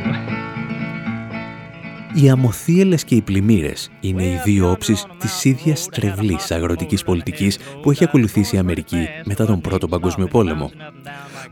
[2.13, 7.91] Οι αμοθίελες και οι πλημμύρες είναι οι δύο όψεις της ίδιας τρευλής αγροτικής πολιτικής που
[7.91, 10.71] έχει ακολουθήσει η Αμερική μετά τον Πρώτο Παγκόσμιο Πόλεμο.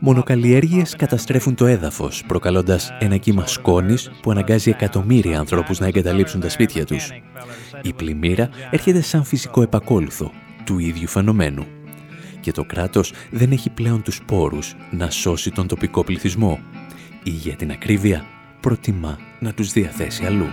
[0.00, 6.48] Μονοκαλλιέργειες καταστρέφουν το έδαφος, προκαλώντας ένα κύμα σκόνης που αναγκάζει εκατομμύρια ανθρώπους να εγκαταλείψουν τα
[6.48, 7.10] σπίτια τους.
[7.82, 10.30] Η πλημμύρα έρχεται σαν φυσικό επακόλουθο
[10.64, 11.66] του ίδιου φαινομένου.
[12.40, 16.60] Και το κράτος δεν έχει πλέον τους πόρους να σώσει τον τοπικό πληθυσμό.
[17.22, 18.24] Ή για την ακρίβεια
[18.60, 20.46] προτιμά να τους διαθέσει αλλού.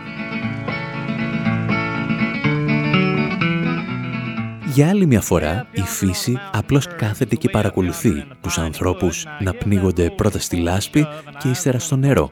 [4.78, 10.40] Για άλλη μια φορά, η φύση απλώς κάθεται και παρακολουθεί τους ανθρώπους να πνίγονται πρώτα
[10.40, 11.08] στη λάσπη
[11.38, 12.32] και ύστερα στο νερό.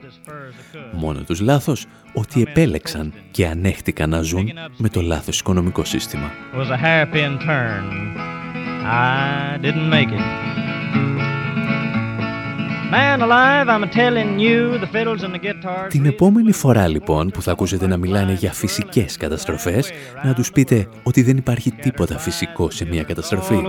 [0.92, 6.32] Μόνο τους λάθος ότι επέλεξαν και ανέχτηκαν να ζουν με το λάθος οικονομικό σύστημα.
[15.90, 19.92] Την επόμενη φορά λοιπόν που θα ακούσετε να μιλάνε για φυσικές καταστροφές,
[20.24, 23.62] να τους πείτε ότι δεν υπάρχει τίποτα φυσικό σε μια καταστροφή.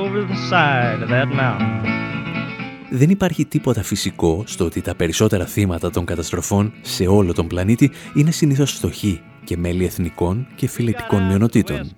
[2.91, 7.91] Δεν υπάρχει τίποτα φυσικό στο ότι τα περισσότερα θύματα των καταστροφών σε όλο τον πλανήτη
[8.15, 11.97] είναι συνήθως φτωχοί και μέλη εθνικών και φιλετικών μειονοτήτων.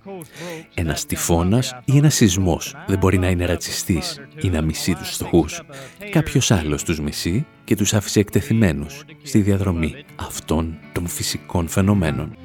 [0.74, 5.60] Ένας τυφώνας ή ένας σεισμός δεν μπορεί να είναι ρατσιστής ή να μισεί τους φτωχούς.
[6.10, 12.36] Κάποιος άλλος τους μισεί και τους άφησε εκτεθειμένους στη διαδρομή αυτών των φυσικών φαινομένων.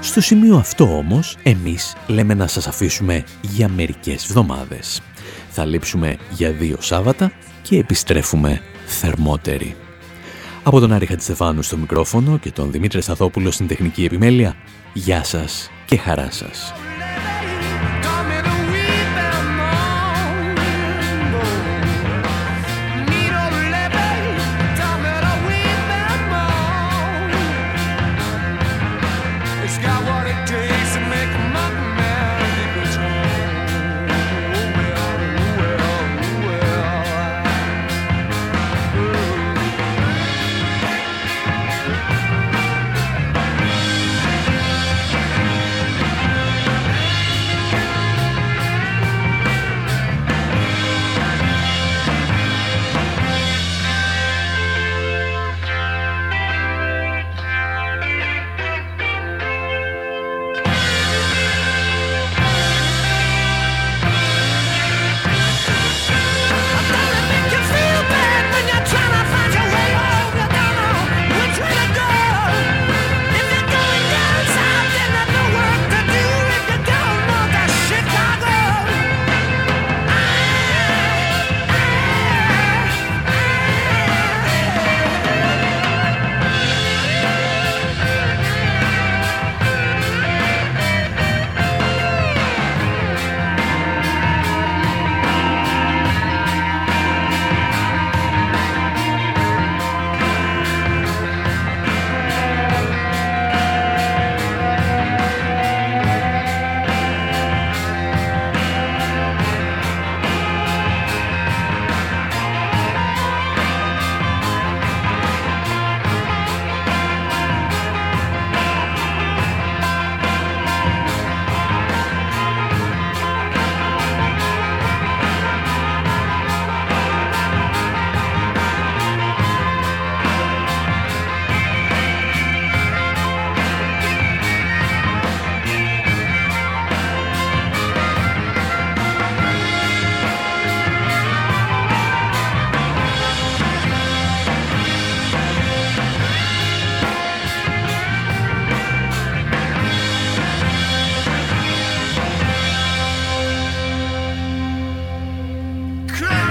[0.00, 5.00] Στο σημείο αυτό όμως, εμείς λέμε να σας αφήσουμε για μερικές εβδομάδες.
[5.50, 7.32] Θα λείψουμε για δύο Σάββατα
[7.62, 9.76] και επιστρέφουμε θερμότεροι.
[10.62, 14.56] Από τον Άρη Χατζηστεφάνου στο μικρόφωνο και τον Δημήτρη Σταθόπουλο στην τεχνική επιμέλεια,
[14.92, 16.72] γεια σας και χαρά σας.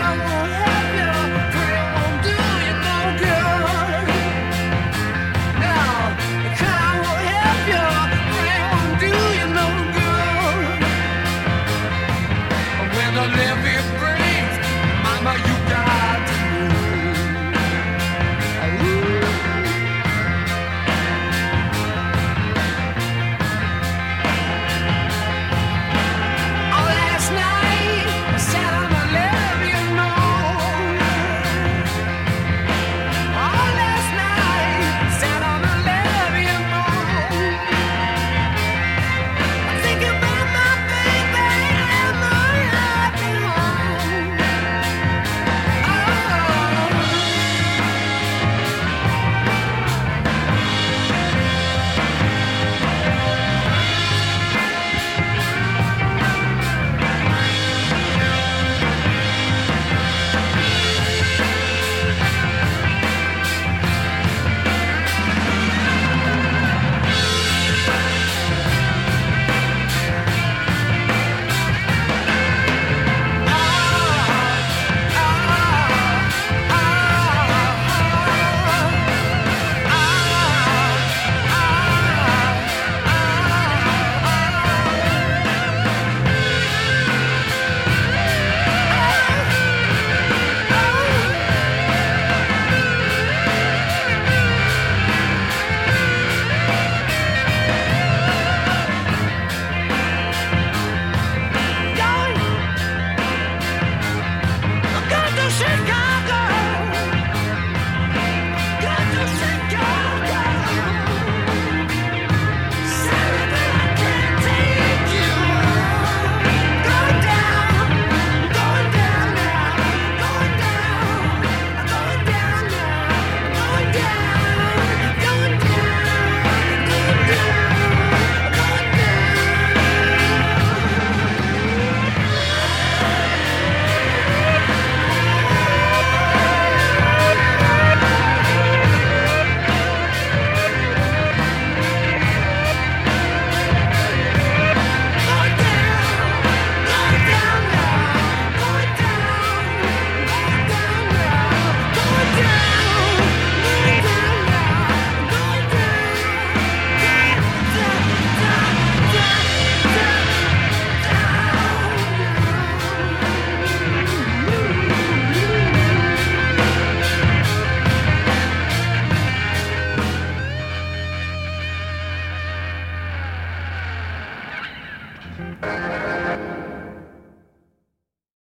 [0.10, 0.59] I will